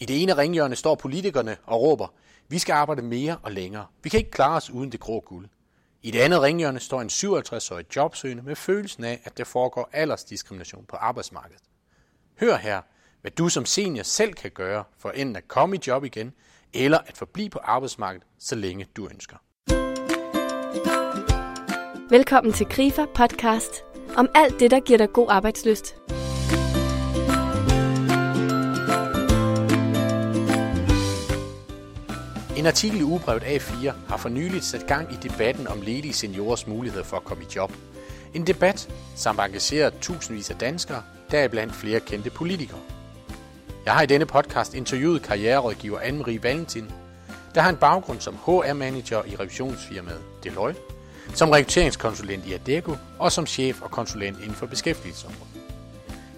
[0.00, 2.06] I det ene ringhjørne står politikerne og råber,
[2.48, 3.86] vi skal arbejde mere og længere.
[4.02, 5.48] Vi kan ikke klare os uden det grå guld.
[6.02, 10.84] I det andet ringhjørne står en 57-årig jobsøgende med følelsen af, at der foregår aldersdiskrimination
[10.88, 11.62] på arbejdsmarkedet.
[12.40, 12.80] Hør her,
[13.20, 16.32] hvad du som senior selv kan gøre for enten at komme i job igen,
[16.74, 19.36] eller at forblive på arbejdsmarkedet, så længe du ønsker.
[22.10, 23.84] Velkommen til Grifer podcast
[24.16, 25.96] om alt det, der giver dig god arbejdsløst.
[32.58, 36.66] En artikel i ugebrevet A4 har for nyligt sat gang i debatten om ledige seniorers
[36.66, 37.72] muligheder for at komme i job.
[38.34, 42.80] En debat, som engagerer tusindvis af danskere, deriblandt flere kendte politikere.
[43.84, 46.90] Jeg har i denne podcast interviewet karriererådgiver Anne-Marie Valentin,
[47.54, 50.80] der har en baggrund som HR-manager i revisionsfirmaet Deloitte,
[51.34, 55.62] som rekrutteringskonsulent i Adecco og som chef og konsulent inden for beskæftigelsesområdet.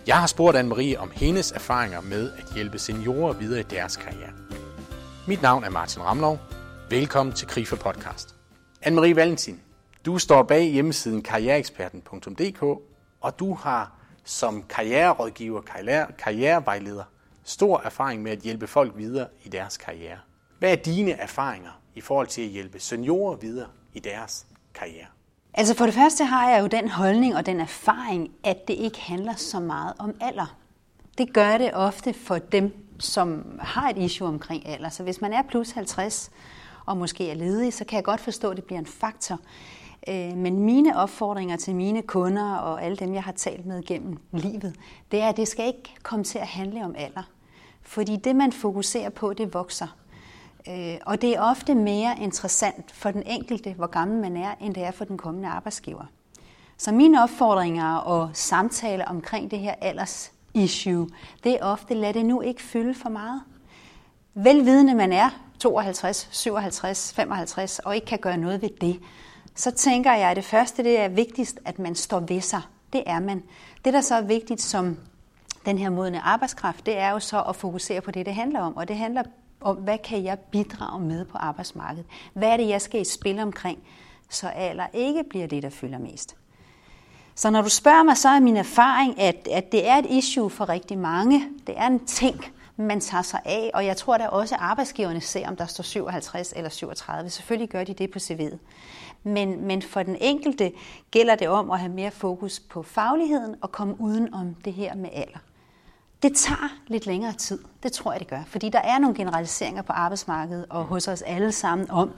[0.07, 4.50] Jeg har spurgt Anne-Marie om hendes erfaringer med at hjælpe seniorer videre i deres karriere.
[5.31, 6.39] Mit navn er Martin Ramlov.
[6.89, 8.35] Velkommen til Krifa Podcast.
[8.87, 9.61] Anne-Marie Valentin,
[10.07, 12.63] du står bag hjemmesiden karriereeksperten.dk,
[13.21, 13.93] og du har
[14.25, 17.05] som karriererådgiver, karriere, karrierevejleder,
[17.45, 20.19] stor erfaring med at hjælpe folk videre i deres karriere.
[20.59, 25.07] Hvad er dine erfaringer i forhold til at hjælpe seniorer videre i deres karriere?
[25.55, 29.01] Altså for det første har jeg jo den holdning og den erfaring, at det ikke
[29.01, 30.57] handler så meget om alder.
[31.19, 34.89] Det gør det ofte for dem, som har et issue omkring alder.
[34.89, 36.31] Så hvis man er plus 50
[36.87, 39.39] og måske er ledig, så kan jeg godt forstå, at det bliver en faktor.
[40.09, 44.19] Øh, men mine opfordringer til mine kunder og alle dem, jeg har talt med gennem
[44.33, 44.77] livet,
[45.13, 47.23] det er, at det skal ikke komme til at handle om alder.
[47.83, 49.97] Fordi det, man fokuserer på, det vokser.
[50.69, 54.75] Øh, og det er ofte mere interessant for den enkelte, hvor gammel man er, end
[54.75, 56.05] det er for den kommende arbejdsgiver.
[56.77, 61.09] Så mine opfordringer og samtaler omkring det her alders issue,
[61.45, 63.43] det er ofte, lad det nu ikke fylde for meget.
[64.35, 69.01] Velvidende man er 52, 57, 55 og ikke kan gøre noget ved det,
[69.55, 72.63] så tænker jeg, at det første, det er vigtigst, at man står ved sig.
[72.93, 73.43] Det er man.
[73.85, 74.97] Det, der så er vigtigt som
[75.67, 78.77] den her modne arbejdskraft, det er jo så at fokusere på det, det handler om.
[78.77, 79.23] Og det handler
[79.61, 82.07] om, hvad kan jeg bidrage med på arbejdsmarkedet?
[82.33, 83.79] Hvad er det, jeg skal i spil omkring,
[84.31, 86.37] så alder ikke bliver det, der fylder mest?
[87.35, 90.51] Så når du spørger mig, så er min erfaring, at, at det er et issue
[90.51, 91.49] for rigtig mange.
[91.67, 92.45] Det er en ting,
[92.77, 95.83] man tager sig af, og jeg tror da også, at arbejdsgiverne ser, om der står
[95.83, 97.31] 57 eller 37.
[97.31, 98.57] Selvfølgelig gør de det på CV'et.
[99.23, 100.73] Men, men for den enkelte
[101.11, 104.95] gælder det om at have mere fokus på fagligheden og komme uden om det her
[104.95, 105.39] med alder.
[106.23, 109.83] Det tager lidt længere tid, det tror jeg det gør, fordi der er nogle generaliseringer
[109.83, 112.13] på arbejdsmarkedet og hos os alle sammen om,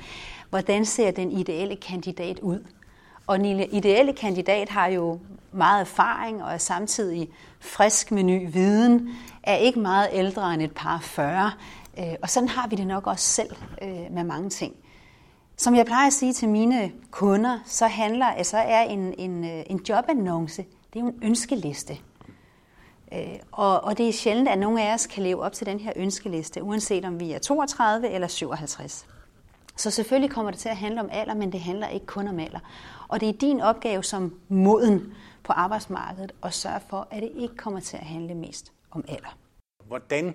[0.51, 2.65] hvordan ser den ideelle kandidat ud.
[3.27, 5.21] Og den ideelle kandidat har jo
[5.53, 7.29] meget erfaring og er samtidig
[7.61, 9.09] frisk med ny viden,
[9.43, 11.53] er ikke meget ældre end et par 40.
[11.99, 14.75] Øh, og sådan har vi det nok også selv øh, med mange ting.
[15.57, 19.81] Som jeg plejer at sige til mine kunder, så handler, altså er en, en, en
[19.89, 21.99] jobannonce, det er jo en ønskeliste.
[23.53, 25.93] Og, og det er sjældent, at nogen af os kan leve op til den her
[25.97, 29.07] ønskeliste, uanset om vi er 32 eller 57.
[29.77, 32.39] Så selvfølgelig kommer det til at handle om alder, men det handler ikke kun om
[32.39, 32.59] alder.
[33.13, 37.57] Og det er din opgave som moden på arbejdsmarkedet at sørge for, at det ikke
[37.57, 39.39] kommer til at handle mest om alder.
[39.87, 40.35] Hvordan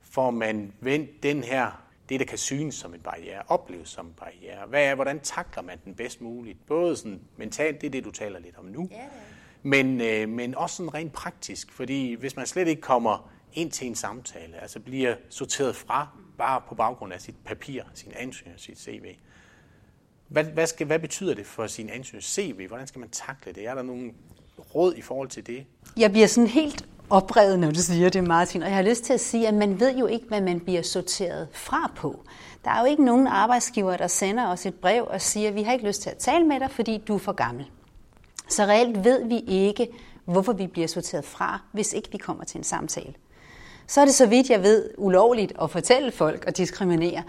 [0.00, 4.12] får man vendt den her, det der kan synes som en barriere, opleves som en
[4.12, 4.66] barriere?
[4.66, 6.66] Hvad er, hvordan takler man den bedst muligt?
[6.66, 9.04] Både sådan mentalt, det er det, du taler lidt om nu, ja,
[9.62, 11.72] men, øh, men også sådan rent praktisk.
[11.72, 16.08] Fordi hvis man slet ikke kommer ind til en samtale, altså bliver sorteret fra
[16.38, 19.16] bare på baggrund af sit papir, sin ansøgning, sit CV,
[20.28, 22.68] hvad, hvad, skal, hvad betyder det for sin ansøgning CV?
[22.68, 23.66] Hvordan skal man takle det?
[23.66, 24.12] Er der nogle
[24.74, 25.66] råd i forhold til det?
[25.96, 28.62] Jeg bliver sådan helt oprevet, når du siger det, Martin.
[28.62, 30.82] Og jeg har lyst til at sige, at man ved jo ikke, hvad man bliver
[30.82, 32.24] sorteret fra på.
[32.64, 35.62] Der er jo ikke nogen arbejdsgiver, der sender os et brev og siger, at vi
[35.62, 37.66] har ikke lyst til at tale med dig, fordi du er for gammel.
[38.48, 39.88] Så reelt ved vi ikke,
[40.24, 43.14] hvorfor vi bliver sorteret fra, hvis ikke vi kommer til en samtale.
[43.86, 47.22] Så er det så vidt jeg ved ulovligt at fortælle folk og diskriminere.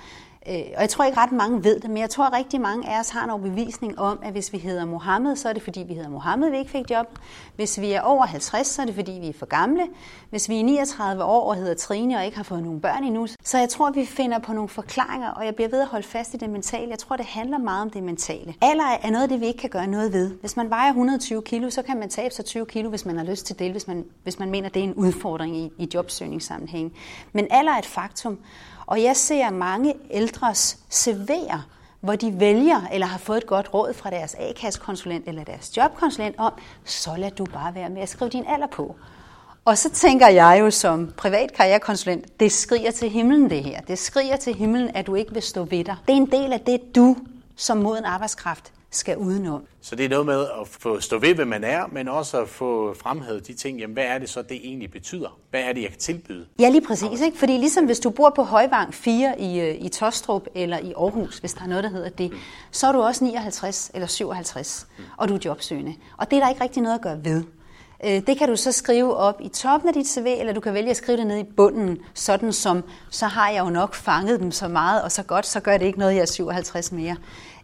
[0.49, 2.89] Øh, og jeg tror ikke ret mange ved det, men jeg tror at rigtig mange
[2.89, 5.83] af os har en overbevisning om, at hvis vi hedder Mohammed, så er det fordi
[5.87, 7.07] vi hedder Mohammed, vi ikke fik job.
[7.55, 9.83] Hvis vi er over 50, så er det fordi vi er for gamle.
[10.29, 13.27] Hvis vi er 39 år og hedder Trine og ikke har fået nogen børn endnu.
[13.43, 16.07] Så jeg tror, at vi finder på nogle forklaringer, og jeg bliver ved at holde
[16.07, 16.89] fast i det mentale.
[16.89, 18.53] Jeg tror, det handler meget om det mentale.
[18.61, 20.31] Alder er noget af det, vi ikke kan gøre noget ved.
[20.39, 23.25] Hvis man vejer 120 kilo, så kan man tabe sig 20 kilo, hvis man har
[23.25, 26.93] lyst til det, hvis man, hvis man mener, det er en udfordring i, i jobsøgningssammenhæng.
[27.33, 28.39] Men alder er et faktum.
[28.87, 31.57] Og jeg ser mange ældres CV'er,
[31.99, 36.35] hvor de vælger eller har fået et godt råd fra deres A-kassekonsulent eller deres jobkonsulent
[36.37, 36.53] om,
[36.83, 38.95] så lad du bare være med at skrive din alder på.
[39.65, 43.81] Og så tænker jeg jo som privat karrierekonsulent, det skriger til himlen det her.
[43.81, 45.95] Det skriger til himlen, at du ikke vil stå ved dig.
[46.07, 47.15] Det er en del af det, du
[47.55, 49.61] som moden arbejdskraft skal udenom.
[49.81, 52.49] Så det er noget med at få stå ved, hvem man er, men også at
[52.49, 55.39] få fremhævet de ting, jamen hvad er det så, det egentlig betyder?
[55.49, 56.45] Hvad er det, jeg kan tilbyde?
[56.59, 57.21] Ja, lige præcis.
[57.21, 57.37] Ikke?
[57.37, 61.37] Fordi ligesom hvis du bor på Højvang 4 i, øh, i Tostrup eller i Aarhus,
[61.37, 62.37] hvis der er noget, der hedder det, mm.
[62.71, 65.03] så er du også 59 eller 57, mm.
[65.17, 65.95] og du er jobsøgende.
[66.17, 67.43] Og det er der ikke rigtig noget at gøre ved.
[68.05, 70.73] Øh, det kan du så skrive op i toppen af dit CV, eller du kan
[70.73, 74.39] vælge at skrive det ned i bunden, sådan som, så har jeg jo nok fanget
[74.39, 77.15] dem så meget og så godt, så gør det ikke noget, jeg er 57 mere.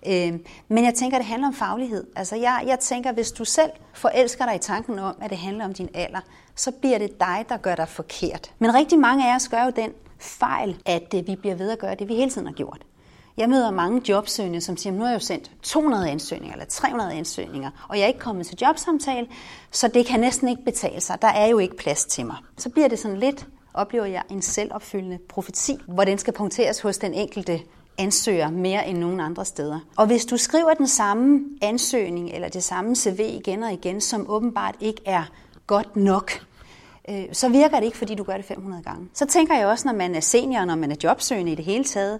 [0.07, 2.07] Øh, men jeg tænker, at det handler om faglighed.
[2.15, 5.65] Altså jeg, jeg tænker, hvis du selv forelsker dig i tanken om, at det handler
[5.65, 6.19] om din alder,
[6.55, 8.51] så bliver det dig, der gør dig forkert.
[8.59, 11.79] Men rigtig mange af os gør jo den fejl, at øh, vi bliver ved at
[11.79, 12.85] gøre det, vi hele tiden har gjort.
[13.37, 17.13] Jeg møder mange jobsøgende, som siger, nu har jeg jo sendt 200 ansøgninger eller 300
[17.13, 19.27] ansøgninger, og jeg er ikke kommet til jobsamtale,
[19.71, 21.21] så det kan næsten ikke betale sig.
[21.21, 22.35] Der er jo ikke plads til mig.
[22.57, 26.97] Så bliver det sådan lidt, oplever jeg, en selvopfyldende profeti, hvor den skal punkteres hos
[26.97, 27.61] den enkelte
[27.97, 29.79] ansøger mere end nogen andre steder.
[29.97, 34.29] Og hvis du skriver den samme ansøgning eller det samme CV igen og igen, som
[34.29, 35.23] åbenbart ikke er
[35.67, 36.31] godt nok,
[37.09, 39.09] øh, så virker det ikke, fordi du gør det 500 gange.
[39.13, 41.83] Så tænker jeg også, når man er senior, når man er jobsøgende i det hele
[41.83, 42.19] taget,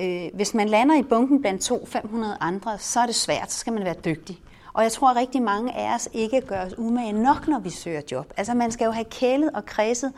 [0.00, 3.58] øh, hvis man lander i bunken blandt to 500 andre, så er det svært, så
[3.58, 4.40] skal man være dygtig.
[4.72, 7.70] Og jeg tror, at rigtig mange af os ikke gør os umage nok, når vi
[7.70, 8.32] søger job.
[8.36, 10.12] Altså man skal jo have kælet og kredset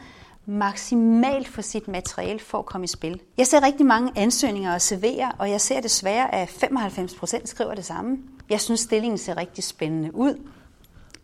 [0.49, 3.21] maksimalt for sit materiale for at komme i spil.
[3.37, 7.75] Jeg ser rigtig mange ansøgninger og CV'er, og jeg ser desværre, at 95 procent skriver
[7.75, 8.19] det samme.
[8.51, 10.41] Jeg synes, stillingen ser rigtig spændende ud.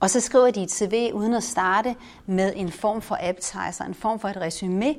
[0.00, 3.94] Og så skriver de et CV uden at starte med en form for appetizer, en
[3.94, 4.94] form for et resume,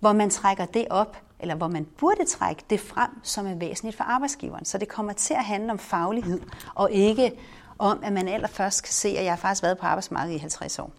[0.00, 3.96] hvor man trækker det op, eller hvor man burde trække det frem, som er væsentligt
[3.96, 4.64] for arbejdsgiveren.
[4.64, 6.40] Så det kommer til at handle om faglighed,
[6.74, 7.32] og ikke
[7.78, 10.78] om, at man allerførst kan se, at jeg har faktisk været på arbejdsmarkedet i 50
[10.78, 10.90] år.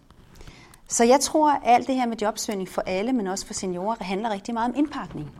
[0.92, 3.96] Så jeg tror, at alt det her med jobsøgning for alle, men også for seniorer,
[4.00, 5.30] handler rigtig meget om indpakning.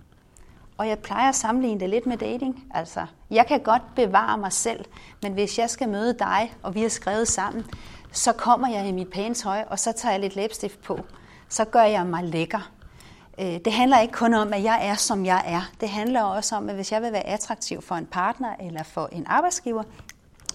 [0.78, 2.64] Og jeg plejer at sammenligne det lidt med dating.
[2.74, 4.84] Altså, jeg kan godt bevare mig selv,
[5.22, 7.64] men hvis jeg skal møde dig, og vi har skrevet sammen,
[8.12, 10.98] så kommer jeg i mit pæne tøj, og så tager jeg lidt læbstift på.
[11.48, 12.70] Så gør jeg mig lækker.
[13.40, 15.70] Øh, det handler ikke kun om, at jeg er, som jeg er.
[15.80, 19.08] Det handler også om, at hvis jeg vil være attraktiv for en partner eller for
[19.12, 19.82] en arbejdsgiver,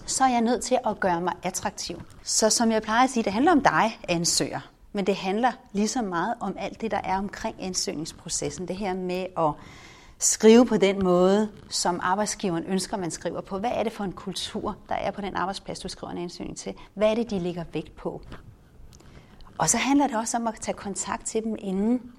[0.06, 2.02] så er jeg nødt til at gøre mig attraktiv.
[2.22, 4.60] Så som jeg plejer at sige, det handler om dig, ansøger.
[4.92, 8.68] Men det handler lige så meget om alt det, der er omkring ansøgningsprocessen.
[8.68, 9.52] Det her med at
[10.18, 13.58] skrive på den måde, som arbejdsgiveren ønsker, man skriver på.
[13.58, 16.56] Hvad er det for en kultur, der er på den arbejdsplads, du skriver en ansøgning
[16.56, 16.74] til?
[16.94, 18.22] Hvad er det, de lægger vægt på?
[19.58, 22.12] Og så handler det også om at tage kontakt til dem inden.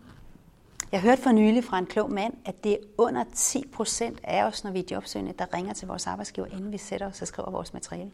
[0.92, 4.44] Jeg hørte for nylig fra en klog mand, at det er under 10 procent af
[4.44, 7.28] os, når vi er jobsøgende, der ringer til vores arbejdsgiver, inden vi sætter os og
[7.28, 8.12] skriver vores materiale.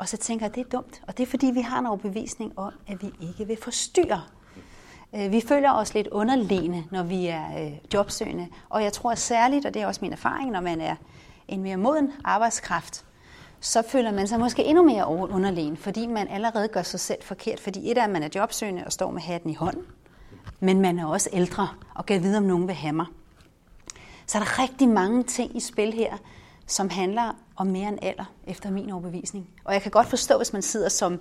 [0.00, 1.02] Og så tænker jeg, at det er dumt.
[1.06, 4.22] Og det er fordi, vi har en overbevisning om, at vi ikke vil forstyrre.
[5.14, 8.48] Øh, vi føler os lidt underlegne, når vi er øh, jobsøgende.
[8.68, 10.96] Og jeg tror særligt, og det er også min erfaring, når man er
[11.48, 13.04] en mere moden arbejdskraft,
[13.60, 17.60] så føler man sig måske endnu mere underlegen, fordi man allerede gør sig selv forkert.
[17.60, 19.82] Fordi et er, at man er jobsøgende og står med hatten i hånden,
[20.60, 23.06] men man er også ældre og kan vide, om nogen vil have mig.
[24.26, 26.16] Så er der rigtig mange ting i spil her,
[26.66, 29.50] som handler og mere end alder, efter min overbevisning.
[29.64, 31.20] Og jeg kan godt forstå, hvis man sidder som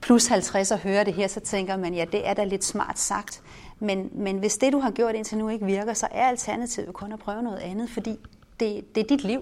[0.00, 2.98] plus 50 og hører det her, så tænker man, ja, det er da lidt smart
[2.98, 3.42] sagt.
[3.78, 7.12] Men, men hvis det, du har gjort indtil nu, ikke virker, så er alternativet kun
[7.12, 8.16] at prøve noget andet, fordi
[8.60, 9.40] det, det er dit liv.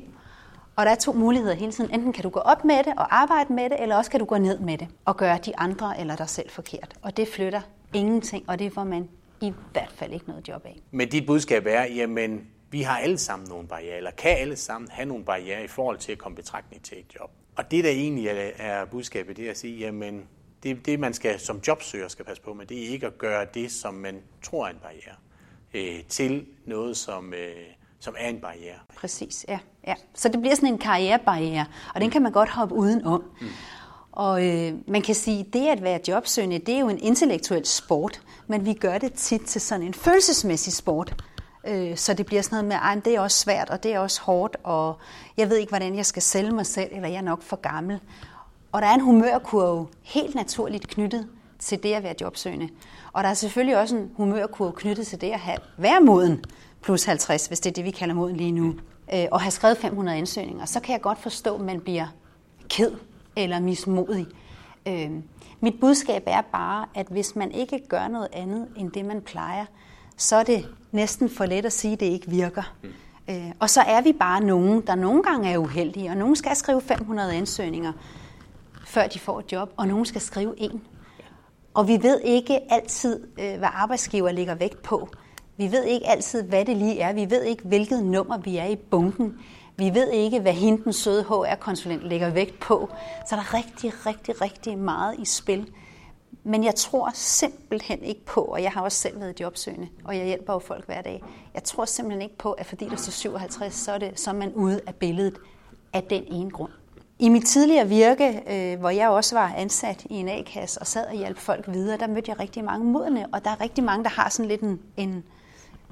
[0.76, 1.90] Og der er to muligheder hele tiden.
[1.94, 4.26] Enten kan du gå op med det og arbejde med det, eller også kan du
[4.26, 6.94] gå ned med det og gøre de andre eller dig selv forkert.
[7.02, 7.60] Og det flytter
[7.94, 9.08] ingenting, og det får man
[9.40, 10.80] i hvert fald ikke noget job af.
[10.90, 14.90] Men dit budskab er, jamen vi har alle sammen nogle barriere, eller kan alle sammen
[14.90, 17.30] have nogle barriere i forhold til at komme betragtning til et job.
[17.56, 18.26] Og det, der egentlig
[18.58, 20.28] er budskabet, det er at sige, jamen,
[20.62, 23.46] det, det man skal som jobsøger skal passe på med, det er ikke at gøre
[23.54, 25.16] det, som man tror er en barriere,
[25.74, 27.54] øh, til noget, som, øh,
[28.00, 28.78] som er en barriere.
[28.96, 29.94] Præcis, ja, ja.
[30.14, 33.24] Så det bliver sådan en karrierebarriere, og den kan man godt hoppe udenom.
[33.40, 33.46] Mm.
[34.12, 37.66] Og øh, man kan sige, at det at være jobsøgende, det er jo en intellektuel
[37.66, 41.24] sport, men vi gør det tit til sådan en følelsesmæssig sport.
[41.66, 43.98] Øh, så det bliver sådan noget med, at det er også svært, og det er
[43.98, 44.98] også hårdt, og
[45.36, 48.00] jeg ved ikke, hvordan jeg skal sælge mig selv, eller jeg er nok for gammel.
[48.72, 52.68] Og der er en humørkurve helt naturligt knyttet til det at være jobsøgende.
[53.12, 56.44] Og der er selvfølgelig også en humørkurve knyttet til det at have, være moden
[56.82, 58.74] plus 50, hvis det er det, vi kalder moden lige nu,
[59.14, 62.06] øh, og have skrevet 500 ansøgninger, så kan jeg godt forstå, at man bliver
[62.68, 62.92] ked
[63.36, 64.26] eller mismodig.
[64.88, 65.10] Øh,
[65.60, 69.64] mit budskab er bare, at hvis man ikke gør noget andet end det, man plejer,
[70.16, 72.74] så er det næsten for let at sige, at det ikke virker.
[72.82, 72.88] Mm.
[73.30, 76.56] Øh, og så er vi bare nogen, der nogle gange er uheldige, og nogen skal
[76.56, 77.92] skrive 500 ansøgninger,
[78.86, 80.82] før de får et job, og nogen skal skrive en.
[81.74, 85.08] Og vi ved ikke altid, øh, hvad arbejdsgiver lægger vægt på.
[85.56, 87.12] Vi ved ikke altid, hvad det lige er.
[87.12, 89.34] Vi ved ikke, hvilket nummer vi er i bunken.
[89.76, 92.88] Vi ved ikke, hvad hende den søde HR-konsulent lægger vægt på.
[93.28, 95.72] Så der er rigtig, rigtig, rigtig meget i spil.
[96.44, 100.26] Men jeg tror simpelthen ikke på, og jeg har også selv været jobsøgende, og jeg
[100.26, 101.22] hjælper jo folk hver dag.
[101.54, 104.34] Jeg tror simpelthen ikke på, at fordi der står 57, så er, det, så er
[104.34, 105.38] man ude af billedet
[105.92, 106.72] af den ene grund.
[107.18, 111.06] I mit tidligere virke, øh, hvor jeg også var ansat i en A-kasse og sad
[111.06, 114.04] og hjalp folk videre, der mødte jeg rigtig mange modne, og der er rigtig mange,
[114.04, 115.24] der har sådan lidt en, en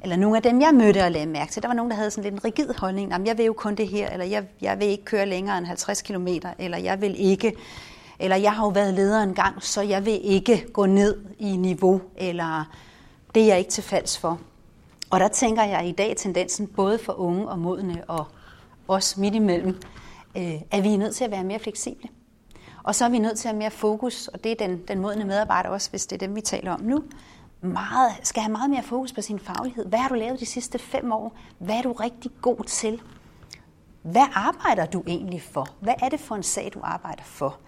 [0.05, 2.11] eller nogle af dem, jeg mødte og lagde mærke til, der var nogen, der havde
[2.11, 3.11] sådan lidt en rigid holdning.
[3.11, 5.67] Jamen, jeg vil jo kun det her, eller jeg, jeg vil ikke køre længere end
[5.67, 7.57] 50 km, eller jeg vil ikke,
[8.19, 11.57] eller jeg har jo været leder en gang, så jeg vil ikke gå ned i
[11.57, 12.65] niveau, eller
[13.35, 14.41] det er jeg ikke tilfalds for.
[15.11, 18.27] Og der tænker jeg i dag tendensen både for unge og modne, og
[18.89, 19.81] os midt imellem,
[20.37, 22.09] øh, at vi er nødt til at være mere fleksible.
[22.83, 25.01] Og så er vi nødt til at have mere fokus, og det er den, den
[25.01, 27.03] modne medarbejder også, hvis det er dem, vi taler om nu,
[27.61, 29.87] meget, skal have meget mere fokus på sin faglighed.
[29.87, 31.37] Hvad har du lavet de sidste fem år?
[31.59, 33.03] Hvad er du rigtig god til?
[34.03, 35.69] Hvad arbejder du egentlig for?
[35.81, 37.59] Hvad er det for en sag, du arbejder for?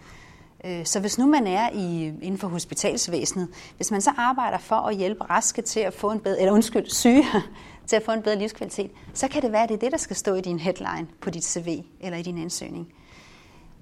[0.64, 4.76] Øh, så hvis nu man er i, inden for hospitalsvæsenet, hvis man så arbejder for
[4.76, 7.24] at hjælpe raske til at få en bedre, eller undskyld, syge
[7.86, 9.98] til at få en bedre livskvalitet, så kan det være, at det er det, der
[9.98, 12.92] skal stå i din headline på dit CV eller i din ansøgning.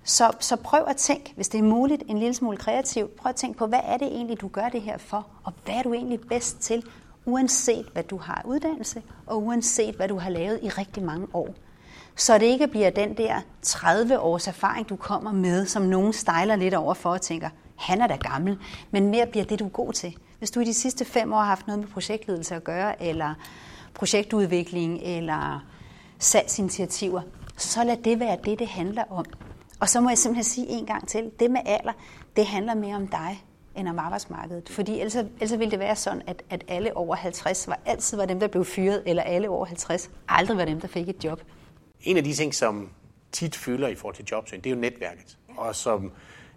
[0.04, 3.36] Så, så prøv at tænke, hvis det er muligt, en lille smule kreativt, prøv at
[3.36, 5.92] tænke på, hvad er det egentlig, du gør det her for, og hvad er du
[5.92, 6.84] egentlig bedst til,
[7.24, 11.54] uanset hvad du har uddannelse, og uanset hvad du har lavet i rigtig mange år.
[12.16, 16.56] Så det ikke bliver den der 30 års erfaring, du kommer med, som nogen stejler
[16.56, 18.58] lidt over for og tænker, han er da gammel,
[18.90, 20.16] men mere bliver det, du er god til.
[20.38, 23.34] Hvis du i de sidste fem år har haft noget med projektledelse at gøre, eller
[23.94, 25.64] projektudvikling, eller
[26.18, 27.20] salgsinitiativer,
[27.56, 29.24] så lad det være det, det handler om.
[29.80, 31.92] Og så må jeg simpelthen sige en gang til, det med alder,
[32.36, 33.44] det handler mere om dig
[33.76, 34.68] end om arbejdsmarkedet.
[34.68, 38.26] Fordi ellers, ellers ville det være sådan, at, at alle over 50 var altid var
[38.26, 41.40] dem, der blev fyret, eller alle over 50 aldrig var dem, der fik et job.
[42.04, 42.88] En af de ting, som
[43.32, 45.38] tit fylder i forhold til jobsøgning, det er jo netværket.
[45.56, 46.12] Og som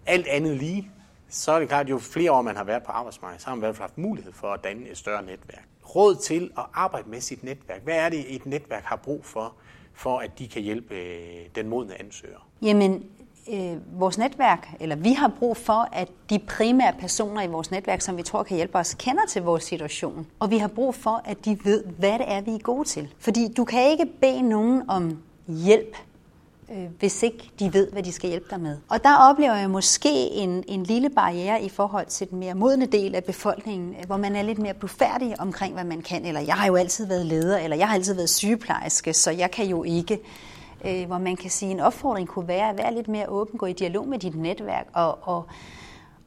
[0.05, 0.91] alt andet lige,
[1.29, 3.55] så er det klart, at jo flere år man har været på arbejdsmarkedet, så har
[3.55, 5.67] man i hvert fald haft mulighed for at danne et større netværk.
[5.95, 7.83] Råd til at arbejde med sit netværk.
[7.83, 9.53] Hvad er det, et netværk har brug for,
[9.93, 12.47] for at de kan hjælpe øh, den modne ansøger?
[12.61, 13.05] Jamen,
[13.53, 18.01] øh, vores netværk, eller vi har brug for, at de primære personer i vores netværk,
[18.01, 20.27] som vi tror kan hjælpe os, kender til vores situation.
[20.39, 23.13] Og vi har brug for, at de ved, hvad det er, vi er gode til.
[23.19, 25.95] Fordi du kan ikke bede nogen om hjælp,
[26.71, 28.77] øh, hvis ikke de ved, hvad de skal hjælpe dig med.
[28.89, 32.85] Og der oplever jeg måske en, en lille barriere i forhold til den mere modne
[32.85, 36.25] del af befolkningen, øh, hvor man er lidt mere blufærdig omkring, hvad man kan.
[36.25, 39.51] Eller jeg har jo altid været leder, eller jeg har altid været sygeplejerske, så jeg
[39.51, 40.19] kan jo ikke
[40.85, 43.65] øh, hvor man kan sige, en opfordring kunne være at være lidt mere åben, gå
[43.65, 45.45] i dialog med dit netværk og, og,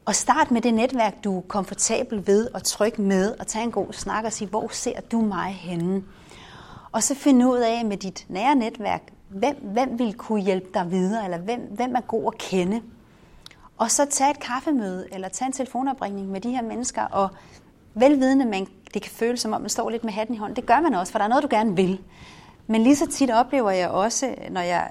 [0.05, 3.71] og start med det netværk, du er komfortabel ved og tryg med, og tage en
[3.71, 6.03] god snak og sige, hvor ser du mig henne?
[6.91, 10.91] Og så finde ud af med dit nære netværk, hvem, hvem vil kunne hjælpe dig
[10.91, 12.81] videre, eller hvem, hvem er god at kende.
[13.77, 17.29] Og så tage et kaffemøde, eller tage en telefonopringning med de her mennesker, og
[17.93, 20.55] velvidende, man, det kan føles som om, man står lidt med hatten i hånden.
[20.55, 22.01] Det gør man også, for der er noget, du gerne vil.
[22.67, 24.89] Men lige så tit oplever jeg også, når jeg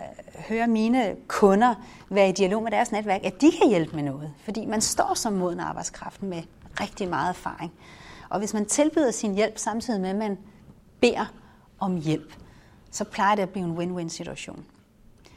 [0.49, 1.75] hører mine kunder
[2.11, 4.33] være i dialog med deres netværk, at de kan hjælpe med noget.
[4.45, 6.43] Fordi man står som moden arbejdskraft med
[6.81, 7.73] rigtig meget erfaring.
[8.29, 10.39] Og hvis man tilbyder sin hjælp samtidig med, at man
[11.01, 11.33] beder
[11.81, 12.35] om hjælp,
[12.91, 14.65] så plejer det at blive en win-win situation.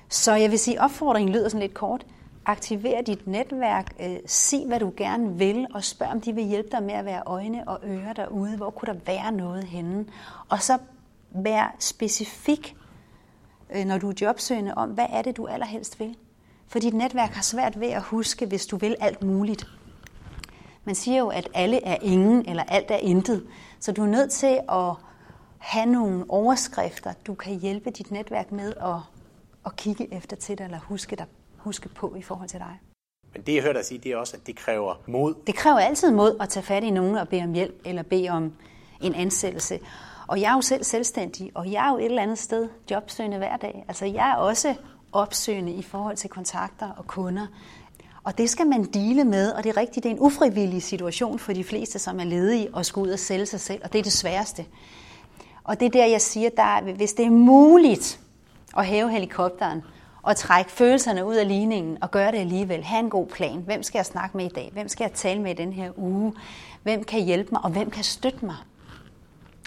[0.10, 2.06] Så jeg vil sige, at opfordringen lyder sådan lidt kort.
[2.46, 6.70] Aktiver dit netværk, øh, sig hvad du gerne vil, og spørg om de vil hjælpe
[6.72, 8.58] dig med at være øjne og ører derude.
[8.58, 10.06] Hvor kunne der være noget henne?
[10.50, 10.78] Og så
[11.32, 12.76] vær specifik,
[13.76, 16.18] øh, når du er jobsøgende, om hvad er det, du allerhelst vil.
[16.68, 19.68] For dit netværk har svært ved at huske, hvis du vil alt muligt.
[20.84, 23.48] Man siger jo, at alle er ingen, eller alt er intet.
[23.80, 24.94] Så du er nødt til at
[25.64, 28.96] have nogle overskrifter, du kan hjælpe dit netværk med at,
[29.66, 31.26] at kigge efter til dig, eller huske, dig,
[31.58, 32.80] huske på i forhold til dig.
[33.34, 35.36] Men det, jeg hørte dig sige, det er også, at det kræver mod.
[35.48, 38.30] Det kræver altid mod at tage fat i nogen og bede om hjælp, eller bede
[38.30, 38.54] om
[39.02, 39.80] en ansættelse.
[40.28, 43.38] Og jeg er jo selv selvstændig, og jeg er jo et eller andet sted jobsøgende
[43.38, 43.86] hver dag.
[43.88, 44.76] Altså jeg er også
[45.12, 47.48] opsøgende i forhold til kontakter og kunder.
[48.24, 51.40] Og det skal man dele med, og det er rigtigt, det er en ufrivillig situation
[51.40, 54.00] for de fleste, som er ledige og skal ud og sælge sig selv, og det
[54.00, 54.66] er det sværeste.
[55.64, 58.20] Og det er der, jeg siger, der, hvis det er muligt
[58.78, 59.82] at hæve helikopteren
[60.22, 63.62] og trække følelserne ud af ligningen og gøre det alligevel, have en god plan.
[63.66, 64.70] Hvem skal jeg snakke med i dag?
[64.74, 66.34] Hvem skal jeg tale med i den her uge?
[66.84, 68.56] Hvem kan hjælpe mig, og hvem kan støtte mig?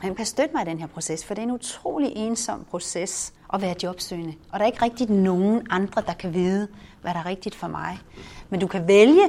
[0.03, 1.25] Hvem kan støtte mig i den her proces?
[1.25, 4.35] For det er en utrolig ensom proces at være jobsøgende.
[4.53, 6.69] Og der er ikke rigtig nogen andre, der kan vide,
[7.03, 7.99] hvad der er rigtigt for mig.
[8.51, 9.25] Men du kan vælge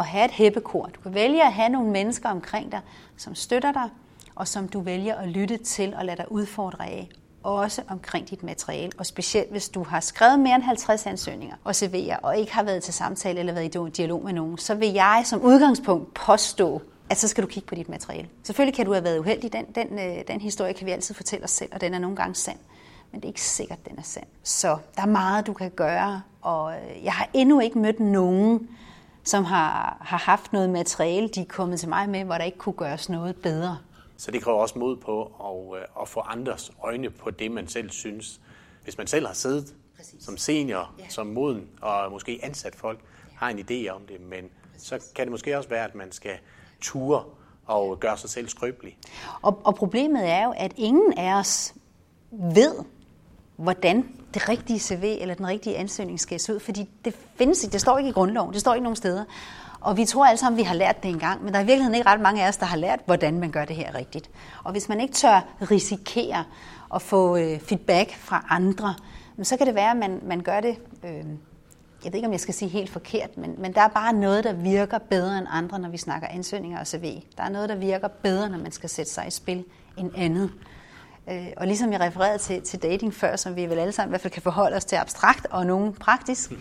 [0.00, 0.90] at have et hæppekor.
[0.94, 2.80] Du kan vælge at have nogle mennesker omkring dig,
[3.16, 3.88] som støtter dig,
[4.34, 7.08] og som du vælger at lytte til og lade dig udfordre af
[7.42, 11.70] også omkring dit materiale, og specielt hvis du har skrevet mere end 50 ansøgninger og
[11.70, 14.92] CV'er, og ikke har været til samtale eller været i dialog med nogen, så vil
[14.92, 18.28] jeg som udgangspunkt påstå, at så skal du kigge på dit materiale.
[18.42, 21.44] Selvfølgelig kan du have været uheldig, den, den, øh, den historie kan vi altid fortælle
[21.44, 22.58] os selv, og den er nogle gange sand.
[23.12, 24.26] Men det er ikke sikkert, at den er sand.
[24.42, 28.68] Så der er meget, du kan gøre, og øh, jeg har endnu ikke mødt nogen,
[29.24, 32.58] som har, har haft noget materiale, de er kommet til mig med, hvor der ikke
[32.58, 33.78] kunne gøres noget bedre.
[34.20, 37.68] Så det kræver også mod på at, øh, at få andres øjne på det, man
[37.68, 38.40] selv synes.
[38.84, 40.24] Hvis man selv har siddet Præcis.
[40.24, 41.08] som senior, ja.
[41.08, 43.00] som moden og måske ansat folk,
[43.36, 44.88] har en idé om det, men Præcis.
[44.88, 46.38] så kan det måske også være, at man skal
[46.80, 47.24] ture
[47.66, 48.98] og gøre sig selv skrøbelig.
[49.42, 51.74] Og, og problemet er jo, at ingen af os
[52.30, 52.74] ved,
[53.56, 57.72] hvordan det rigtige CV eller den rigtige ansøgning skal se ud, fordi det findes ikke,
[57.72, 59.24] det står ikke i grundloven, det står ikke nogen steder.
[59.80, 61.66] Og vi tror alle sammen, at vi har lært det engang, men der er i
[61.66, 64.30] virkeligheden ikke ret mange af os, der har lært, hvordan man gør det her rigtigt.
[64.64, 66.44] Og hvis man ikke tør risikere
[66.94, 68.94] at få øh, feedback fra andre,
[69.42, 71.24] så kan det være, at man, man gør det, øh,
[72.04, 74.44] jeg ved ikke, om jeg skal sige helt forkert, men, men der er bare noget,
[74.44, 77.22] der virker bedre end andre, når vi snakker ansøgninger og CV.
[77.36, 79.64] Der er noget, der virker bedre, når man skal sætte sig i spil
[79.96, 80.50] end andet.
[81.28, 84.12] Øh, og ligesom jeg refererede til, til dating før, som vi vel alle sammen i
[84.12, 86.52] hvert fald kan forholde os til abstrakt og nogen praktisk,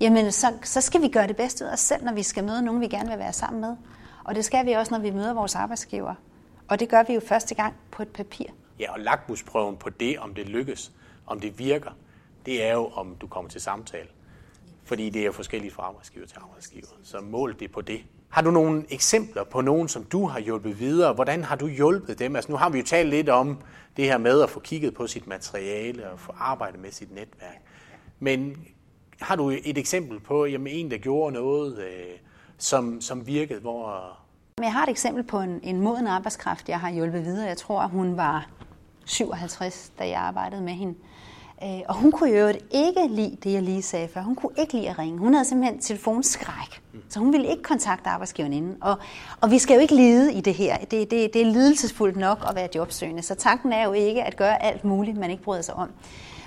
[0.00, 2.44] jamen så, så skal vi gøre det bedste ud af os selv, når vi skal
[2.44, 3.76] møde nogen, vi gerne vil være sammen med.
[4.24, 6.14] Og det skal vi også, når vi møder vores arbejdsgiver.
[6.68, 8.46] Og det gør vi jo første gang på et papir.
[8.80, 10.92] Ja, og lakmusprøven på det, om det lykkes,
[11.26, 11.90] om det virker,
[12.46, 14.08] det er jo, om du kommer til samtale.
[14.84, 16.86] Fordi det er jo forskelligt fra arbejdsgiver til arbejdsgiver.
[17.02, 18.00] Så mål det på det.
[18.28, 21.12] Har du nogle eksempler på nogen, som du har hjulpet videre?
[21.12, 22.36] Hvordan har du hjulpet dem?
[22.36, 23.58] Altså nu har vi jo talt lidt om
[23.96, 27.62] det her med at få kigget på sit materiale og få arbejdet med sit netværk.
[28.18, 28.56] Men
[29.20, 32.18] har du et eksempel på jamen, en, der gjorde noget, øh,
[32.58, 33.60] som, som virkede?
[33.60, 34.16] Hvor...
[34.62, 37.48] Jeg har et eksempel på en, en moden arbejdskraft, jeg har hjulpet videre.
[37.48, 38.50] Jeg tror, hun var
[39.04, 40.94] 57, da jeg arbejdede med hende.
[41.62, 44.20] Øh, og hun kunne jo ikke lide det, jeg lige sagde før.
[44.22, 45.18] Hun kunne ikke lide at ringe.
[45.18, 46.82] Hun havde simpelthen telefonskræk.
[47.08, 48.76] Så hun ville ikke kontakte arbejdsgiveren inden.
[48.80, 48.98] Og,
[49.40, 50.78] og vi skal jo ikke lide i det her.
[50.78, 53.22] Det, det, det er lidelsesfuldt nok at være jobsøgende.
[53.22, 55.90] Så tanken er jo ikke at gøre alt muligt, man ikke bryder sig om.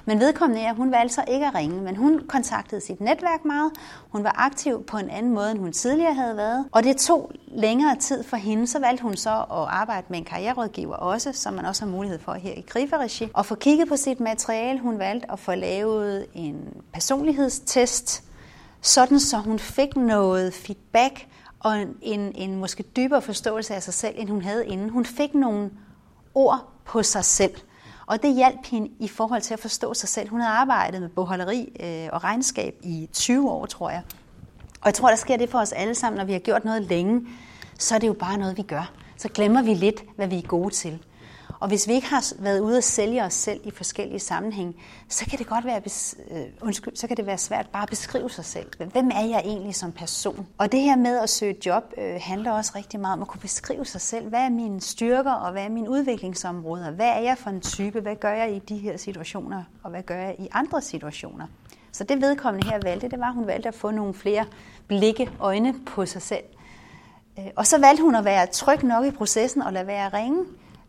[0.06, 3.72] Men vedkommende er, hun valgte så ikke at ringe, men hun kontaktede sit netværk meget.
[4.10, 6.66] Hun var aktiv på en anden måde, end hun tidligere havde været.
[6.72, 10.26] Og det tog længere tid for hende, så valgte hun så at arbejde med en
[10.26, 13.30] karriererådgiver også, som man også har mulighed for her i Griferegi.
[13.34, 14.80] Og få kigget på sit materiale.
[14.80, 16.56] Hun valgte at få lavet en
[16.94, 18.24] personlighedstest,
[18.82, 21.28] sådan så hun fik noget feedback
[21.60, 24.90] og en, en, en måske dybere forståelse af sig selv, end hun havde inden.
[24.90, 25.70] Hun fik nogle
[26.36, 27.56] ord på sig selv.
[28.10, 30.30] Og det hjalp hende i forhold til at forstå sig selv.
[30.30, 34.02] Hun havde arbejdet med bogholderi øh, og regnskab i 20 år, tror jeg.
[34.82, 36.82] Og jeg tror, der sker det for os alle sammen, når vi har gjort noget
[36.82, 37.28] længe,
[37.80, 38.92] så er det jo bare noget, vi gør.
[39.18, 41.00] Så glemmer vi lidt, hvad vi er gode til.
[41.60, 44.74] Og hvis vi ikke har været ude at sælge os selv i forskellige sammenhænge,
[45.10, 45.82] så kan det godt være,
[46.32, 48.68] øh, undskyld, så kan det være svært bare at beskrive sig selv.
[48.92, 50.48] Hvem er jeg egentlig som person?
[50.58, 53.42] Og det her med at søge job øh, handler også rigtig meget om at kunne
[53.42, 54.30] beskrive sig selv.
[54.30, 56.92] Hvad er mine styrker, og hvad er mine udviklingsområder?
[56.92, 58.00] Hvad er jeg for en type?
[58.00, 61.48] Hvad gør jeg i de her situationer, og hvad gør jeg i andre situationer?
[61.92, 64.46] Så det vedkommende her valgte, det var, at hun valgte at få nogle flere
[64.88, 66.44] blikke, øjne på sig selv.
[67.40, 70.14] Øh, og så valgte hun at være tryg nok i processen og lade være at
[70.14, 70.46] ringe.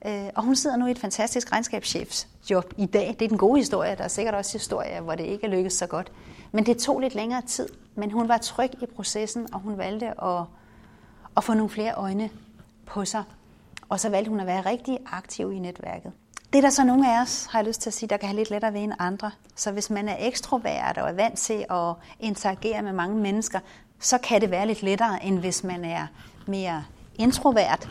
[0.06, 3.16] Øh, og hun sidder nu i et fantastisk regnskabschefsjob i dag.
[3.18, 3.96] Det er den gode historie.
[3.96, 6.12] Der er sikkert også historier, hvor det ikke er lykkedes så godt.
[6.52, 7.68] Men det tog lidt længere tid.
[7.94, 10.44] Men hun var tryg i processen, og hun valgte at,
[11.36, 12.30] at få nogle flere øjne
[12.86, 13.24] på sig.
[13.88, 16.12] Og så valgte hun at være rigtig aktiv i netværket.
[16.52, 18.28] Det er der så nogle af os, har jeg lyst til at sige, der kan
[18.28, 19.30] have lidt lettere ved end andre.
[19.56, 23.60] Så hvis man er ekstrovert og er vant til at interagere med mange mennesker,
[24.00, 26.06] så kan det være lidt lettere, end hvis man er
[26.46, 26.84] mere
[27.14, 27.88] introvert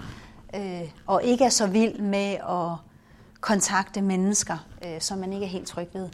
[0.55, 2.89] øh, og ikke er så vild med at
[3.41, 6.09] kontakte mennesker, øh, som man ikke er helt tryg ved.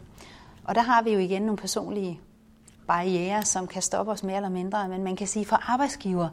[0.64, 2.20] Og der har vi jo igen nogle personlige
[2.86, 6.28] barriere, som kan stoppe os mere eller mindre, men man kan sige, for arbejdsgiver,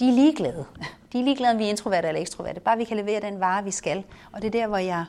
[0.00, 0.64] de er ligeglade.
[1.12, 2.60] De er ligeglade, om vi er introverte eller ekstroverte.
[2.60, 4.04] Bare vi kan levere den vare, vi skal.
[4.32, 5.04] Og det er der, hvor jeg,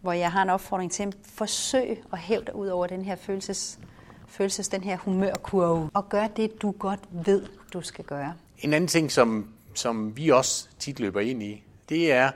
[0.00, 3.16] hvor jeg har en opfordring til at forsøge at hæve dig ud over den her
[3.16, 3.78] følelses,
[4.26, 8.34] følelses den her humørkurve, og gør det, du godt ved, du skal gøre.
[8.58, 9.48] En anden ting, som
[9.78, 12.30] som vi også tit løber ind i, det er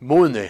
[0.00, 0.48] modne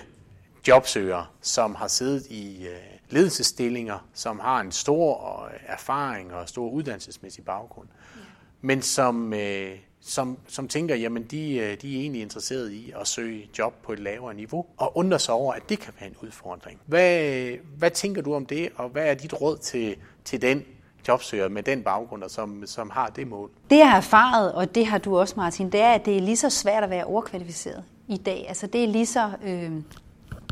[0.68, 2.76] jobsøgere, som har siddet i øh,
[3.10, 8.20] ledelsesstillinger, som har en stor øh, erfaring og stor uddannelsesmæssig baggrund, ja.
[8.60, 13.50] men som, øh, som, som tænker, jamen de, de er egentlig interesseret i at søge
[13.58, 16.80] job på et lavere niveau, og undrer sig over, at det kan være en udfordring.
[16.86, 20.64] Hvad, hvad tænker du om det, og hvad er dit råd til, til den
[21.08, 23.50] jobsøgere med den baggrund, og som, som har det mål?
[23.70, 26.20] Det jeg har erfaret, og det har du også Martin, det er, at det er
[26.20, 28.44] lige så svært at være overkvalificeret i dag.
[28.48, 29.72] Altså det er lige så øh,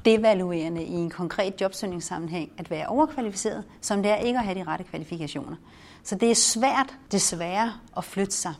[0.04, 4.64] devaluerende i en konkret jobsøgningssammenhæng at være overkvalificeret, som det er ikke at have de
[4.64, 5.56] rette kvalifikationer.
[6.02, 8.54] Så det er svært, desværre, at flytte sig.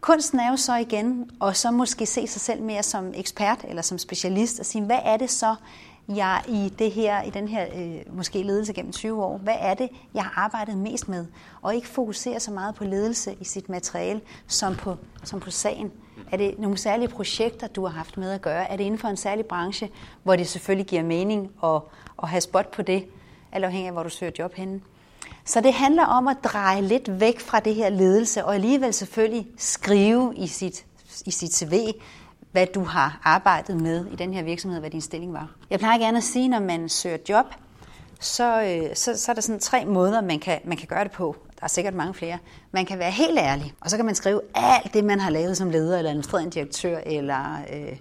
[0.00, 3.82] Kunsten er jo så igen, og så måske se sig selv mere som ekspert eller
[3.82, 5.54] som specialist og sige, hvad er det så,
[6.08, 9.74] jeg i det her, i den her øh, måske ledelse gennem 20 år, hvad er
[9.74, 11.26] det, jeg har arbejdet mest med?
[11.62, 15.92] Og ikke fokusere så meget på ledelse i sit materiale, som på, som på sagen.
[16.32, 18.70] Er det nogle særlige projekter, du har haft med at gøre?
[18.70, 19.90] Er det inden for en særlig branche,
[20.22, 21.80] hvor det selvfølgelig giver mening at,
[22.22, 23.04] at have spot på det,
[23.52, 24.80] alt afhængig af, hvor du søger job henne?
[25.44, 29.46] Så det handler om at dreje lidt væk fra det her ledelse, og alligevel selvfølgelig
[29.56, 30.86] skrive i sit,
[31.26, 31.72] i sit CV,
[32.54, 35.50] hvad du har arbejdet med i den her virksomhed, hvad din stilling var.
[35.70, 37.46] Jeg plejer gerne at sige, når man søger job,
[38.20, 41.12] så, øh, så, så er der sådan tre måder, man kan, man kan gøre det
[41.12, 41.36] på.
[41.60, 42.38] Der er sikkert mange flere.
[42.72, 45.56] Man kan være helt ærlig, og så kan man skrive alt det, man har lavet
[45.56, 47.96] som leder, eller administrerende direktør, eller øh,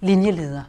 [0.00, 0.62] linjeleder.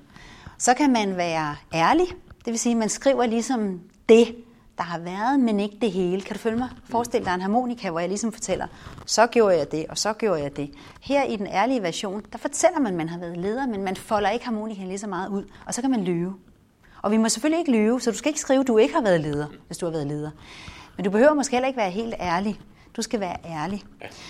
[0.57, 2.05] Så kan man være ærlig,
[2.45, 4.35] det vil sige, at man skriver ligesom det,
[4.77, 6.21] der har været, men ikke det hele.
[6.21, 6.69] Kan du følge mig?
[6.83, 8.67] Forestil dig en harmonika, hvor jeg ligesom fortæller,
[9.05, 10.71] så gjorde jeg det, og så gjorde jeg det.
[11.01, 13.95] Her i den ærlige version, der fortæller man, at man har været leder, men man
[13.95, 16.35] folder ikke harmonikaen lige så meget ud, og så kan man lyve.
[17.01, 19.01] Og vi må selvfølgelig ikke lyve, så du skal ikke skrive, at du ikke har
[19.01, 20.31] været leder, hvis du har været leder.
[20.97, 22.59] Men du behøver måske heller ikke være helt ærlig.
[22.97, 23.83] Du skal være ærlig.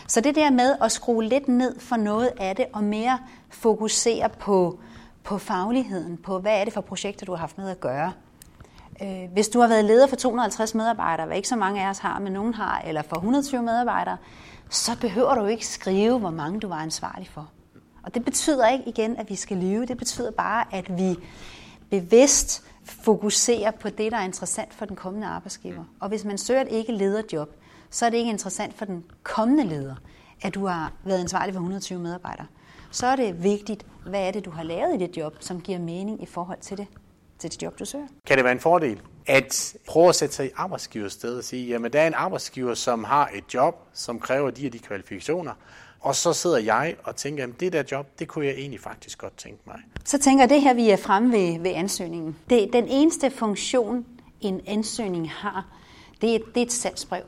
[0.07, 4.29] Så det der med at skrue lidt ned for noget af det, og mere fokusere
[4.29, 4.79] på,
[5.23, 8.11] på fagligheden, på hvad er det for projekter, du har haft med at gøre.
[9.01, 11.97] Øh, hvis du har været leder for 250 medarbejdere, hvad ikke så mange af os
[11.97, 14.17] har, men nogen har, eller for 120 medarbejdere,
[14.69, 17.49] så behøver du ikke skrive, hvor mange du var ansvarlig for.
[18.03, 19.85] Og det betyder ikke igen, at vi skal lyve.
[19.85, 21.15] Det betyder bare, at vi
[21.89, 25.83] bevidst fokuserer på det, der er interessant for den kommende arbejdsgiver.
[25.99, 27.49] Og hvis man søger et ikke lederjob,
[27.89, 29.95] så er det ikke interessant for den kommende leder,
[30.41, 32.47] at du har været ansvarlig for 120 medarbejdere.
[32.91, 35.79] Så er det vigtigt, hvad er det, du har lavet i det job, som giver
[35.79, 36.87] mening i forhold til det
[37.39, 38.07] til det job, du søger.
[38.25, 41.67] Kan det være en fordel at prøve at sætte sig i arbejdsgivers sted og sige,
[41.67, 45.51] jamen der er en arbejdsgiver, som har et job, som kræver de og de kvalifikationer,
[45.99, 49.17] og så sidder jeg og tænker, at det der job, det kunne jeg egentlig faktisk
[49.17, 49.79] godt tænke mig.
[50.05, 52.35] Så tænker jeg, det her, vi er fremme ved, ved ansøgningen.
[52.49, 54.05] Det, den eneste funktion,
[54.41, 55.65] en ansøgning har,
[56.21, 57.23] det er, det er et salgsbrev.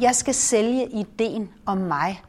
[0.00, 2.22] Jeg skal sælge ideen om mig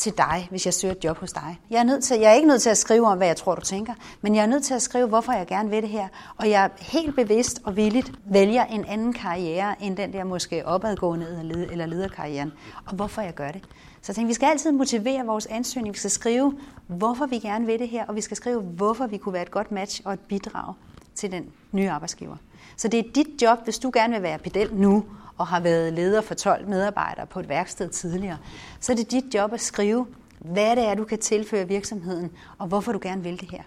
[0.00, 1.60] til dig, hvis jeg søger et job hos dig.
[1.70, 3.54] Jeg er, nødt til, jeg er ikke nødt til at skrive om, hvad jeg tror,
[3.54, 6.08] du tænker, men jeg er nødt til at skrive, hvorfor jeg gerne vil det her.
[6.36, 11.40] Og jeg helt bevidst og villigt vælger en anden karriere, end den der måske opadgående
[11.70, 12.52] eller lederkarrieren,
[12.86, 13.62] og hvorfor jeg gør det.
[14.02, 15.94] Så jeg tænkte, vi skal altid motivere vores ansøgning.
[15.94, 16.54] Vi skal skrive,
[16.86, 19.50] hvorfor vi gerne vil det her, og vi skal skrive, hvorfor vi kunne være et
[19.50, 20.74] godt match og et bidrag
[21.14, 22.36] til den nye arbejdsgiver.
[22.76, 25.04] Så det er dit job, hvis du gerne vil være pedel nu,
[25.40, 28.38] og har været leder for 12 medarbejdere på et værksted tidligere,
[28.80, 30.06] så er det dit job at skrive,
[30.38, 33.62] hvad det er, du kan tilføre virksomheden, og hvorfor du gerne vil det her.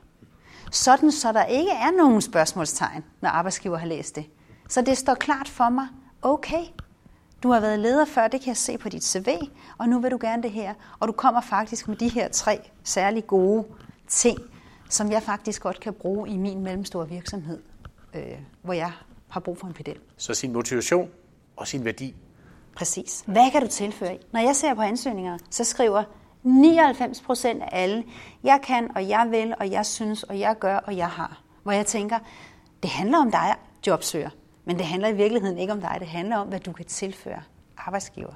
[0.72, 4.26] Sådan, så der ikke er nogen spørgsmålstegn, når arbejdsgiver har læst det.
[4.70, 5.88] Så det står klart for mig,
[6.22, 6.64] okay,
[7.44, 9.28] du har været leder før, det kan jeg se på dit CV,
[9.78, 10.74] og nu vil du gerne det her.
[11.00, 13.66] Og du kommer faktisk med de her tre særlig gode
[14.08, 14.38] ting,
[14.90, 17.60] som jeg faktisk godt kan bruge i min mellemstore virksomhed,
[18.14, 18.24] øh,
[18.62, 18.92] hvor jeg
[19.30, 19.98] har brug for en pedel.
[20.18, 21.10] Så sin motivation
[21.56, 22.16] og sin værdi.
[22.76, 23.24] Præcis.
[23.28, 24.18] Hvad kan du tilføre?
[24.32, 26.04] Når jeg ser på ansøgninger, så skriver
[26.44, 28.04] 99 procent af alle,
[28.44, 31.42] jeg kan, og jeg vil, og jeg synes, og jeg gør, og jeg har.
[31.64, 32.20] Hvor jeg tænker,
[32.84, 33.56] det handler om dig,
[33.88, 34.30] jobsøger,
[34.66, 35.98] men det handler i virkeligheden ikke om dig.
[36.00, 37.44] Det handler om, hvad du kan tilføre
[37.78, 38.34] arbejdsgiver.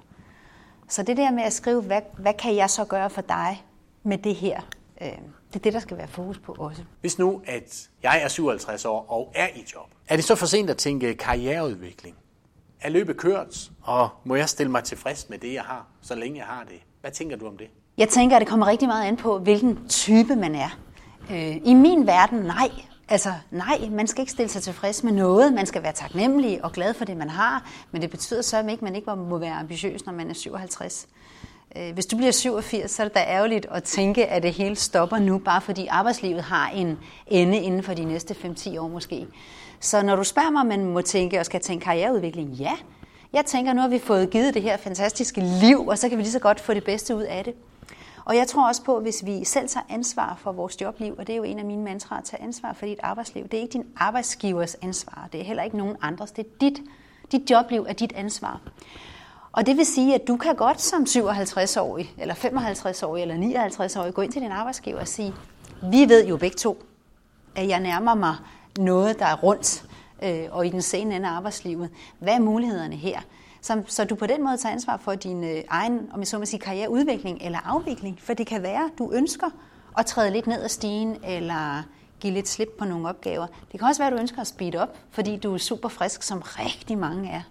[0.87, 3.65] Så det der med at skrive, hvad, hvad kan jeg så gøre for dig
[4.03, 4.61] med det her,
[5.01, 5.07] øh,
[5.47, 6.83] det er det, der skal være fokus på også.
[7.01, 10.45] Hvis nu, at jeg er 57 år og er i job, er det så for
[10.45, 12.15] sent at tænke karriereudvikling?
[12.81, 16.37] Er løbet kørt, og må jeg stille mig tilfreds med det, jeg har, så længe
[16.37, 16.79] jeg har det?
[17.01, 17.67] Hvad tænker du om det?
[17.97, 20.79] Jeg tænker, at det kommer rigtig meget an på, hvilken type man er.
[21.31, 22.69] Øh, I min verden, nej.
[23.09, 25.53] Altså nej, man skal ikke stille sig tilfreds med noget.
[25.53, 27.69] Man skal være taknemmelig og glad for det, man har.
[27.91, 31.07] Men det betyder så ikke, at man ikke må være ambitiøs, når man er 57.
[31.77, 34.75] Øh, hvis du bliver 87, så er det da ærgerligt at tænke, at det hele
[34.75, 39.27] stopper nu, bare fordi arbejdslivet har en ende inden for de næste 5-10 år måske.
[39.79, 42.73] Så når du spørger mig, om man må tænke og skal tænke karriereudvikling, ja.
[43.33, 46.23] Jeg tænker, nu har vi fået givet det her fantastiske liv, og så kan vi
[46.23, 47.53] lige så godt få det bedste ud af det.
[48.25, 51.27] Og jeg tror også på, at hvis vi selv tager ansvar for vores jobliv, og
[51.27, 53.61] det er jo en af mine mantraer, at tage ansvar for dit arbejdsliv, det er
[53.61, 56.81] ikke din arbejdsgivers ansvar, det er heller ikke nogen andres, det er dit,
[57.31, 58.61] dit jobliv er dit ansvar.
[59.51, 64.21] Og det vil sige, at du kan godt som 57-årig, eller 55-årig, eller 59-årig gå
[64.21, 65.33] ind til din arbejdsgiver og sige,
[65.81, 66.83] vi ved jo begge to,
[67.55, 68.35] at jeg nærmer mig
[68.77, 69.85] noget, der er rundt
[70.23, 71.89] øh, og i den sene ende af arbejdslivet.
[72.19, 73.19] Hvad er mulighederne her?
[73.61, 76.39] Så, så du på den måde tager ansvar for din øh, egen, om jeg så
[76.39, 78.19] må sige, karriereudvikling eller afvikling.
[78.21, 79.47] For det kan være, du ønsker
[79.97, 81.83] at træde lidt ned ad stigen, eller
[82.19, 83.47] give lidt slip på nogle opgaver.
[83.71, 86.23] Det kan også være, at du ønsker at speede op, fordi du er super frisk,
[86.23, 87.41] som rigtig mange er.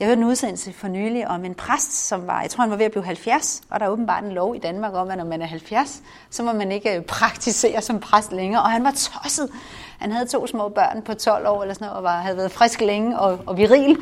[0.00, 2.76] Jeg hørte en udsendelse for nylig om en præst, som var, jeg tror han var
[2.76, 5.24] ved at blive 70, og der er åbenbart en lov i Danmark om, at når
[5.24, 8.62] man er 70, så må man ikke øh, praktisere som præst længere.
[8.62, 9.50] Og han var tosset.
[9.98, 12.52] Han havde to små børn på 12 år eller sådan noget, og var, havde været
[12.52, 13.98] frisk længe og, og viril.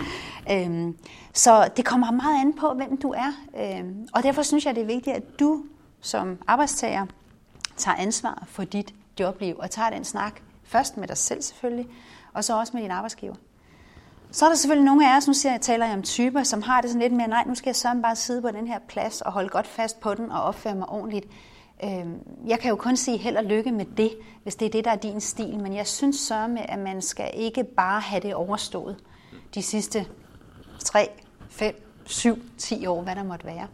[0.51, 0.97] Øhm,
[1.33, 3.33] så det kommer meget an på, hvem du er.
[3.61, 5.65] Øhm, og derfor synes jeg, det er vigtigt, at du
[6.01, 7.07] som arbejdstager
[7.77, 11.87] tager ansvar for dit jobliv og tager den snak først med dig selv selvfølgelig,
[12.33, 13.35] og så også med din arbejdsgiver.
[14.37, 16.63] Så er der selvfølgelig nogle af os, nu siger jeg, taler jeg om typer, som
[16.63, 18.79] har det sådan lidt mere, nej, nu skal jeg så bare sidde på den her
[18.89, 21.27] plads og holde godt fast på den og opføre mig ordentligt.
[21.85, 24.85] Øhm, jeg kan jo kun sige held og lykke med det, hvis det er det,
[24.85, 28.23] der er din stil, men jeg synes så med, at man skal ikke bare have
[28.23, 28.97] det overstået
[29.55, 30.07] de sidste
[30.85, 31.09] 3,
[31.51, 31.75] 5,
[32.07, 33.69] 7, 10 år, hvad der måtte være.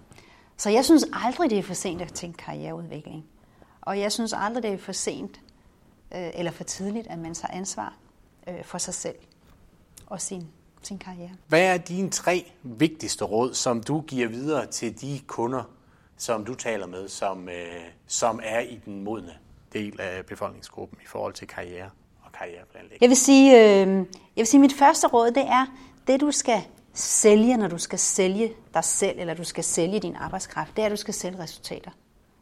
[0.57, 3.25] Så jeg synes aldrig, det er for sent at tænke karriereudvikling.
[3.81, 5.41] Og jeg synes aldrig, det er for sent
[6.15, 7.95] øh, eller for tidligt, at man tager ansvar
[8.49, 9.17] øh, for sig selv
[10.13, 10.47] og sin,
[10.83, 11.31] sin karriere.
[11.49, 15.63] Hvad er dine tre vigtigste råd, som du giver videre til de kunder,
[16.17, 17.55] som du taler med, som, øh,
[18.07, 19.33] som er i den modne
[19.73, 21.91] del af befolkningsgruppen i forhold til karriere
[22.23, 23.01] og karriereplanlægning?
[23.01, 25.67] Jeg vil sige, øh, jeg vil sige, mit første råd, det er,
[26.07, 26.63] det du skal
[26.95, 30.87] sælge, når du skal sælge dig selv, eller du skal sælge din arbejdskraft, det er,
[30.87, 31.91] at du skal sælge resultater.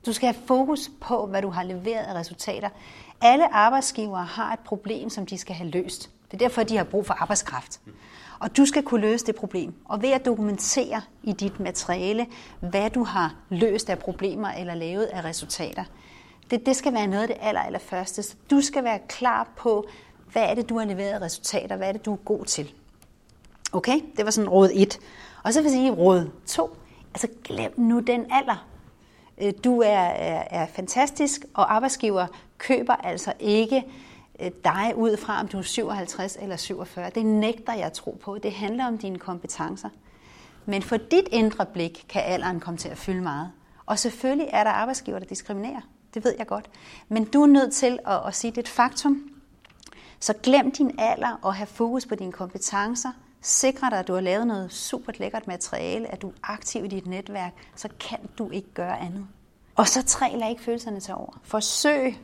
[0.06, 2.68] Du skal have fokus på, hvad du har leveret af resultater.
[3.20, 6.10] Alle arbejdsgivere har et problem, som de skal have løst.
[6.30, 7.80] Det er derfor, de har brug for arbejdskraft.
[8.38, 9.74] Og du skal kunne løse det problem.
[9.84, 12.26] Og ved at dokumentere i dit materiale,
[12.60, 15.84] hvad du har løst af problemer eller lavet af resultater.
[16.50, 18.22] Det, det skal være noget af det aller, aller første.
[18.22, 19.86] Så du skal være klar på,
[20.32, 22.72] hvad er det, du har leveret af resultater, hvad er det, du er god til.
[23.72, 24.98] Okay, det var sådan råd 1.
[25.42, 26.76] Og så vil jeg sige råd 2.
[27.14, 28.66] Altså glem nu den alder.
[29.42, 32.26] Øh, du er, er, er fantastisk, og arbejdsgiver
[32.58, 33.84] køber altså ikke
[34.40, 37.10] Øh, dig ud fra, om du er 57 eller 47.
[37.10, 38.38] Det nægter jeg at tro på.
[38.38, 39.88] Det handler om dine kompetencer.
[40.66, 43.52] Men for dit indre blik kan alderen komme til at fylde meget.
[43.86, 45.80] Og selvfølgelig er der arbejdsgiver, der diskriminerer.
[46.14, 46.70] Det ved jeg godt.
[47.08, 49.30] Men du er nødt til at, at sige, det er et faktum.
[50.20, 53.10] Så glem din alder og have fokus på dine kompetencer.
[53.40, 56.88] Sikre dig, at du har lavet noget super lækkert materiale, at du er aktiv i
[56.88, 59.26] dit netværk, så kan du ikke gøre andet.
[59.76, 61.40] Og så tre, lad ikke følelserne tage over.
[61.42, 62.18] Forsøg,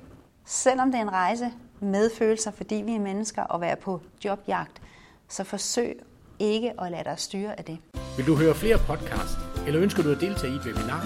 [0.45, 4.83] selvom det er en rejse med følelser, fordi vi er mennesker, og være på jobjagt,
[5.29, 6.01] så forsøg
[6.39, 7.79] ikke at lade dig styre af det.
[8.17, 11.03] Vil du høre flere podcast, eller ønsker du at deltage i et webinar,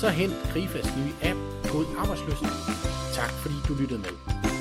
[0.00, 2.52] så hent Grifas nye app, Kod Arbejdsløsning.
[3.14, 4.53] Tak fordi du lyttede med.